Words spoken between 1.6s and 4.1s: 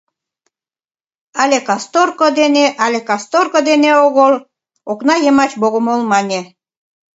касторко дене, але касторко дене